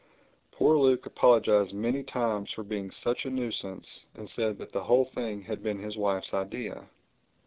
Poor 0.51 0.77
Luke 0.79 1.05
apologized 1.05 1.75
many 1.75 2.01
times 2.01 2.49
for 2.49 2.63
being 2.63 2.89
such 2.89 3.23
a 3.23 3.29
nuisance 3.29 4.07
and 4.15 4.27
said 4.27 4.57
that 4.57 4.71
the 4.71 4.85
whole 4.85 5.05
thing 5.05 5.43
had 5.43 5.61
been 5.61 5.77
his 5.77 5.95
wife's 5.95 6.33
idea. 6.33 6.89